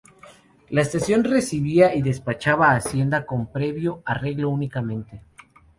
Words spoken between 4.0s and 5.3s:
arreglo únicamente.